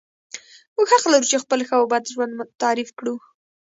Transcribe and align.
موږ 0.75 0.87
حق 0.93 1.03
لرو 1.13 1.29
چې 1.31 1.41
خپل 1.43 1.59
ښه 1.67 1.75
او 1.79 1.85
بد 1.91 2.03
ژوند 2.13 2.33
تعریف 2.61 2.89
کړو. 2.99 3.15